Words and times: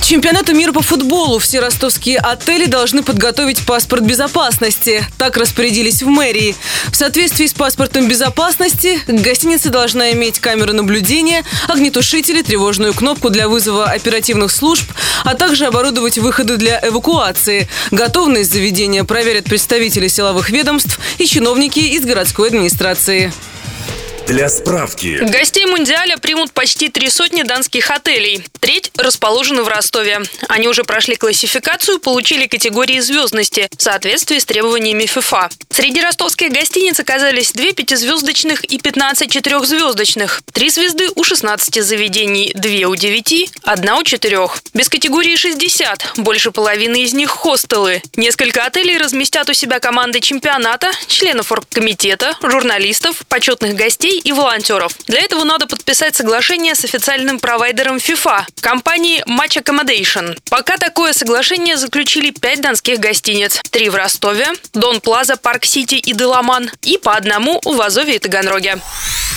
чемпионату 0.00 0.54
мира 0.54 0.72
по 0.72 0.82
футболу 0.82 1.38
все 1.38 1.60
ростовские 1.60 2.18
отели 2.18 2.66
должны 2.66 3.02
подготовить 3.02 3.64
паспорт 3.64 4.02
безопасности. 4.02 5.04
Так 5.18 5.36
распорядились 5.36 6.02
в 6.02 6.06
мэрии. 6.06 6.56
В 6.90 6.96
соответствии 6.96 7.46
с 7.46 7.52
паспортом 7.52 8.08
безопасности 8.08 9.00
гостиница 9.06 9.70
должна 9.70 10.12
иметь 10.12 10.38
камеры 10.38 10.72
наблюдения, 10.72 11.44
огнетушители, 11.68 12.42
тревожную 12.42 12.94
кнопку 12.94 13.30
для 13.30 13.48
вызова 13.48 13.86
оперативных 13.86 14.50
служб, 14.50 14.90
а 15.24 15.34
также 15.34 15.66
оборудовать 15.66 16.18
выходы 16.18 16.56
для 16.56 16.80
эвакуации. 16.82 17.68
Готовность 17.90 18.52
заведения 18.52 19.04
проверят 19.04 19.44
представители 19.44 20.08
силовых 20.08 20.50
ведомств 20.50 20.98
и 21.18 21.26
чиновники 21.26 21.80
из 21.80 22.04
городской 22.04 22.48
администрации. 22.48 23.32
Для 24.26 24.48
справки. 24.48 25.18
Гостей 25.22 25.66
Мундиаля 25.66 26.16
примут 26.16 26.50
почти 26.52 26.88
три 26.88 27.10
сотни 27.10 27.42
данских 27.42 27.90
отелей. 27.92 28.44
Треть 28.58 28.90
расположены 28.96 29.62
в 29.62 29.68
Ростове. 29.68 30.20
Они 30.48 30.66
уже 30.66 30.82
прошли 30.82 31.14
классификацию, 31.14 32.00
получили 32.00 32.46
категории 32.46 32.98
звездности 32.98 33.68
в 33.76 33.80
соответствии 33.80 34.38
с 34.40 34.44
требованиями 34.44 35.06
ФИФА. 35.06 35.48
Среди 35.76 36.00
ростовских 36.00 36.52
гостиниц 36.52 36.98
оказались 36.98 37.52
две 37.52 37.72
пятизвездочных 37.72 38.64
и 38.64 38.78
15 38.78 39.30
четырехзвездочных. 39.30 40.40
Три 40.54 40.70
звезды 40.70 41.10
у 41.14 41.22
16 41.22 41.84
заведений, 41.84 42.50
две 42.54 42.86
у 42.86 42.96
9, 42.96 43.50
одна 43.62 43.98
у 43.98 44.02
четырех. 44.02 44.62
Без 44.72 44.88
категории 44.88 45.36
60. 45.36 46.14
Больше 46.16 46.50
половины 46.50 47.02
из 47.02 47.12
них 47.12 47.28
хостелы. 47.28 48.02
Несколько 48.16 48.64
отелей 48.64 48.96
разместят 48.96 49.50
у 49.50 49.52
себя 49.52 49.78
команды 49.78 50.20
чемпионата, 50.20 50.90
членов 51.08 51.52
оргкомитета, 51.52 52.38
журналистов, 52.42 53.26
почетных 53.28 53.74
гостей 53.74 54.18
и 54.18 54.32
волонтеров. 54.32 54.96
Для 55.06 55.20
этого 55.20 55.44
надо 55.44 55.66
подписать 55.66 56.16
соглашение 56.16 56.74
с 56.74 56.86
официальным 56.86 57.38
провайдером 57.38 57.96
FIFA, 57.98 58.44
компанией 58.62 59.22
Match 59.28 59.62
Accommodation. 59.62 60.38
Пока 60.48 60.78
такое 60.78 61.12
соглашение 61.12 61.76
заключили 61.76 62.30
пять 62.30 62.62
донских 62.62 62.98
гостиниц. 62.98 63.60
Три 63.70 63.90
в 63.90 63.94
Ростове, 63.94 64.46
Дон 64.72 65.02
Плаза, 65.02 65.36
Парк 65.36 65.65
Сити 65.66 65.96
и 65.96 66.12
Деламан, 66.12 66.70
и 66.82 66.98
по 66.98 67.14
одному 67.14 67.60
в 67.64 67.80
Азове 67.80 68.16
и 68.16 68.18
Таганроге. 68.18 68.78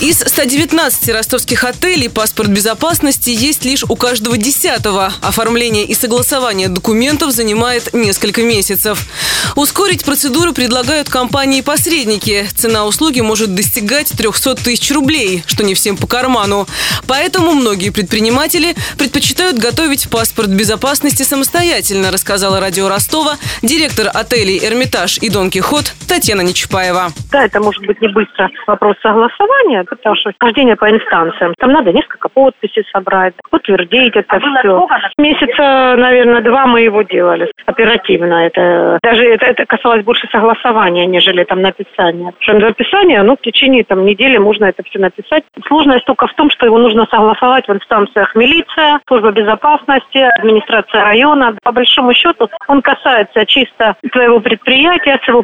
Из 0.00 0.18
119 0.18 1.10
ростовских 1.10 1.62
отелей 1.62 2.08
паспорт 2.08 2.48
безопасности 2.48 3.30
есть 3.30 3.64
лишь 3.64 3.84
у 3.84 3.94
каждого 3.94 4.36
десятого. 4.36 5.12
Оформление 5.20 5.84
и 5.84 5.94
согласование 5.94 6.68
документов 6.68 7.30
занимает 7.30 7.92
несколько 7.92 8.42
месяцев. 8.42 9.06
Ускорить 9.54 10.02
процедуру 10.02 10.52
предлагают 10.54 11.08
компании-посредники. 11.08 12.48
Цена 12.56 12.86
услуги 12.86 13.20
может 13.20 13.54
достигать 13.54 14.08
300 14.08 14.56
тысяч 14.56 14.90
рублей, 14.90 15.44
что 15.46 15.62
не 15.62 15.74
всем 15.74 15.96
по 15.96 16.08
карману. 16.08 16.66
Поэтому 17.06 17.52
многие 17.52 17.90
предприниматели 17.90 18.74
предпочитают 18.98 19.58
готовить 19.58 20.08
паспорт 20.08 20.48
безопасности 20.48 21.22
самостоятельно, 21.22 22.10
рассказала 22.10 22.58
радио 22.58 22.88
Ростова 22.88 23.38
директор 23.60 24.10
отелей 24.12 24.58
«Эрмитаж» 24.64 25.18
и 25.18 25.28
«Дон 25.28 25.50
Кихот» 25.50 25.94
Татьяна 26.12 26.42
Нечапаева. 26.42 27.08
Да, 27.32 27.46
это 27.46 27.58
может 27.58 27.86
быть 27.86 27.98
не 28.02 28.08
быстро 28.08 28.50
вопрос 28.66 28.96
согласования, 29.00 29.82
потому 29.84 30.14
что 30.14 30.30
хождение 30.38 30.76
по 30.76 30.90
инстанциям. 30.90 31.54
Там 31.58 31.72
надо 31.72 31.90
несколько 31.90 32.28
подписей 32.28 32.84
собрать, 32.92 33.32
утвердить 33.50 34.14
это 34.14 34.36
а 34.36 34.38
все. 34.38 34.86
Месяца, 35.16 35.96
наверное, 35.96 36.42
два 36.42 36.66
мы 36.66 36.82
его 36.82 37.00
делали 37.00 37.50
оперативно. 37.64 38.46
Это 38.46 38.98
даже 39.02 39.24
это, 39.24 39.46
это 39.46 39.64
касалось 39.64 40.04
больше 40.04 40.28
согласования, 40.30 41.06
нежели 41.06 41.44
там 41.44 41.62
написания. 41.62 42.34
Что 42.40 42.58
написание, 42.58 43.22
ну, 43.22 43.34
в 43.34 43.40
течение 43.40 43.82
там 43.82 44.04
недели 44.04 44.36
можно 44.36 44.66
это 44.66 44.82
все 44.82 44.98
написать. 44.98 45.44
Сложность 45.66 46.04
только 46.04 46.26
в 46.26 46.34
том, 46.34 46.50
что 46.50 46.66
его 46.66 46.76
нужно 46.76 47.06
согласовать 47.10 47.66
в 47.66 47.72
инстанциях 47.72 48.34
милиция, 48.34 49.00
служба 49.08 49.30
безопасности, 49.30 50.18
администрация 50.38 51.02
района. 51.04 51.56
По 51.62 51.72
большому 51.72 52.12
счету 52.12 52.50
он 52.68 52.82
касается 52.82 53.46
чисто 53.46 53.96
твоего 54.12 54.40
предприятия 54.40 55.18
с 55.24 55.26
его 55.26 55.42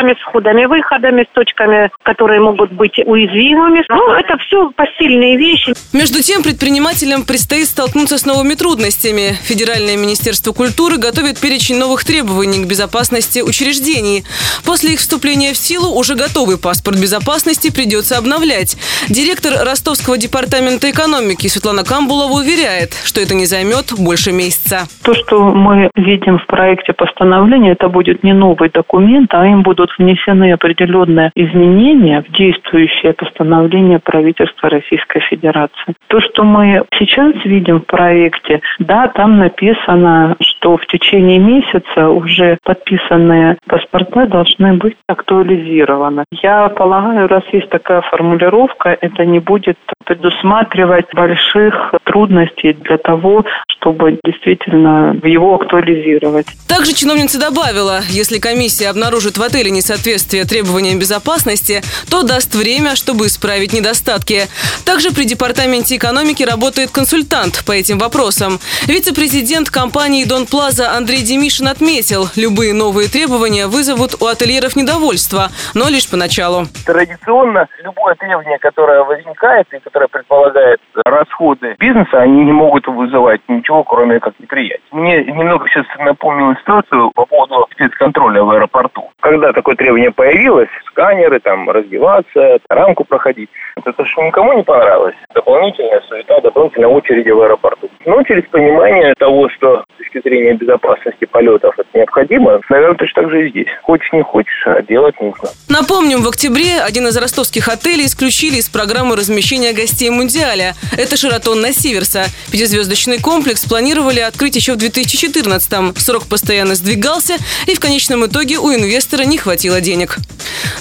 параметрами, 0.00 0.14
с 0.14 0.22
входами-выходами, 0.28 1.22
с 1.30 1.34
точками, 1.34 1.90
которые 2.02 2.40
могут 2.40 2.72
быть 2.72 2.98
уязвимыми. 3.04 3.84
Ну, 3.88 4.12
это 4.12 4.36
все 4.38 4.70
посильные 4.70 5.36
вещи. 5.36 5.74
Между 5.92 6.22
тем, 6.22 6.42
предпринимателям 6.42 7.24
предстоит 7.24 7.66
столкнуться 7.66 8.18
с 8.18 8.26
новыми 8.26 8.54
трудностями. 8.54 9.36
Федеральное 9.42 9.96
министерство 9.96 10.52
культуры 10.52 10.96
готовит 10.98 11.40
перечень 11.40 11.78
новых 11.78 12.04
требований 12.04 12.64
к 12.64 12.68
безопасности 12.68 13.40
учреждений. 13.40 14.24
После 14.64 14.94
их 14.94 15.00
вступления 15.00 15.52
в 15.52 15.56
силу 15.56 15.98
уже 15.98 16.14
готовый 16.14 16.58
паспорт 16.58 16.98
безопасности 16.98 17.70
придется 17.70 18.18
обновлять. 18.18 18.76
Директор 19.08 19.52
Ростовского 19.64 20.16
департамента 20.18 20.90
экономики 20.90 21.46
Светлана 21.46 21.84
Камбулова 21.84 22.32
уверяет, 22.32 22.94
что 23.04 23.20
это 23.20 23.34
не 23.34 23.46
займет 23.46 23.92
больше 23.98 24.32
месяца. 24.32 24.86
То, 25.02 25.14
что 25.14 25.42
мы 25.50 25.90
видим 25.94 26.38
в 26.38 26.46
проекте 26.46 26.92
постановления, 26.92 27.72
это 27.72 27.88
будет 27.88 28.22
не 28.22 28.32
новый 28.32 28.70
документ, 28.70 29.32
а 29.34 29.46
им 29.46 29.62
будут 29.62 29.89
внесены 29.98 30.52
определенные 30.52 31.30
изменения 31.34 32.22
в 32.22 32.32
действующее 32.32 33.12
постановление 33.14 33.98
правительства 33.98 34.68
Российской 34.68 35.20
Федерации. 35.20 35.94
То, 36.08 36.20
что 36.20 36.44
мы 36.44 36.84
сейчас 36.98 37.34
видим 37.44 37.80
в 37.80 37.86
проекте, 37.86 38.60
да, 38.78 39.08
там 39.08 39.38
написано, 39.38 40.36
что 40.40 40.59
в 40.62 40.86
течение 40.86 41.38
месяца 41.38 42.08
уже 42.08 42.58
подписанные 42.64 43.58
паспорта 43.66 44.26
должны 44.26 44.74
быть 44.74 44.96
актуализированы. 45.06 46.24
Я 46.42 46.68
полагаю, 46.68 47.28
раз 47.28 47.44
есть 47.52 47.68
такая 47.70 48.02
формулировка, 48.02 48.96
это 49.00 49.24
не 49.24 49.38
будет 49.38 49.78
предусматривать 50.04 51.06
больших 51.14 51.94
трудностей 52.04 52.72
для 52.72 52.98
того, 52.98 53.44
чтобы 53.68 54.18
действительно 54.24 55.16
его 55.22 55.54
актуализировать. 55.54 56.46
Также 56.68 56.92
чиновница 56.92 57.40
добавила, 57.40 58.00
если 58.08 58.38
комиссия 58.38 58.88
обнаружит 58.88 59.38
в 59.38 59.42
отеле 59.42 59.70
несоответствие 59.70 60.44
требованиям 60.44 60.98
безопасности, 60.98 61.82
то 62.10 62.22
даст 62.22 62.54
время, 62.54 62.96
чтобы 62.96 63.26
исправить 63.26 63.72
недостатки. 63.72 64.42
Также 64.84 65.10
при 65.10 65.24
Департаменте 65.24 65.96
экономики 65.96 66.42
работает 66.42 66.90
консультант 66.90 67.64
по 67.66 67.72
этим 67.72 67.98
вопросам. 67.98 68.58
Вице-президент 68.86 69.70
компании 69.70 70.24
«Дон 70.24 70.46
Плаза» 70.50 70.90
Андрей 70.96 71.22
Демишин 71.22 71.68
отметил, 71.68 72.26
любые 72.34 72.74
новые 72.74 73.08
требования 73.08 73.68
вызовут 73.68 74.20
у 74.20 74.26
ательеров 74.26 74.74
недовольство, 74.74 75.48
но 75.74 75.88
лишь 75.88 76.10
поначалу. 76.10 76.64
Традиционно 76.84 77.68
любое 77.84 78.16
требование, 78.16 78.58
которое 78.58 79.04
возникает 79.04 79.66
и 79.72 79.78
которое 79.78 80.08
предполагает 80.08 80.80
расходы 81.04 81.76
бизнеса, 81.78 82.18
они 82.18 82.44
не 82.44 82.52
могут 82.52 82.86
вызывать 82.88 83.40
ничего, 83.48 83.84
кроме 83.84 84.18
как 84.18 84.34
неприятия. 84.40 84.82
Мне 84.90 85.22
немного 85.24 85.68
сейчас 85.68 85.86
напомнила 85.98 86.56
ситуацию 86.56 87.12
по 87.14 87.24
поводу 87.26 87.68
спецконтроля 87.72 88.42
в 88.42 88.50
аэропорту. 88.50 89.10
Когда 89.20 89.52
такое 89.52 89.76
требование 89.76 90.10
появилось, 90.10 90.68
сканеры, 90.86 91.38
там, 91.38 91.70
раздеваться, 91.70 92.58
рамку 92.68 93.04
проходить, 93.04 93.50
это 93.76 94.04
что 94.04 94.22
никому 94.22 94.54
не 94.54 94.62
понравилось. 94.62 95.14
Дополнительная 95.34 96.02
суета, 96.08 96.40
дополнительная 96.40 96.88
очереди 96.88 97.30
в 97.30 97.40
аэропорту. 97.40 97.88
Но 98.04 98.22
через 98.24 98.44
понимание 98.50 99.14
того, 99.18 99.48
что 99.50 99.84
с 99.94 99.98
точки 99.98 100.20
зрения 100.22 100.39
безопасности 100.54 101.24
полетов 101.24 101.74
это 101.78 101.88
необходимо, 101.94 102.60
наверное, 102.68 102.96
точно 102.96 103.22
так 103.22 103.30
же 103.30 103.46
и 103.46 103.50
здесь. 103.50 103.68
Хочешь, 103.82 104.12
не 104.12 104.22
хочешь, 104.22 104.62
а 104.66 104.82
делать 104.82 105.14
нужно. 105.20 105.48
Напомним, 105.68 106.22
в 106.22 106.28
октябре 106.28 106.80
один 106.80 107.06
из 107.08 107.16
ростовских 107.16 107.68
отелей 107.68 108.06
исключили 108.06 108.56
из 108.56 108.68
программы 108.68 109.16
размещения 109.16 109.72
гостей 109.72 110.10
Мундиаля. 110.10 110.74
Это 110.96 111.16
Шератон 111.16 111.60
на 111.60 111.72
Сиверса. 111.72 112.26
Пятизвездочный 112.50 113.20
комплекс 113.20 113.64
планировали 113.64 114.20
открыть 114.20 114.56
еще 114.56 114.74
в 114.74 114.76
2014-м. 114.76 115.94
Срок 115.96 116.26
постоянно 116.28 116.74
сдвигался, 116.74 117.36
и 117.66 117.74
в 117.74 117.80
конечном 117.80 118.26
итоге 118.26 118.58
у 118.58 118.72
инвестора 118.72 119.22
не 119.22 119.38
хватило 119.38 119.80
денег. 119.80 120.16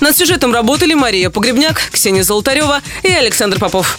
Над 0.00 0.16
сюжетом 0.16 0.52
работали 0.54 0.94
Мария 0.94 1.30
Погребняк, 1.30 1.76
Ксения 1.92 2.22
Золотарева 2.22 2.80
и 3.02 3.08
Александр 3.08 3.58
Попов. 3.58 3.98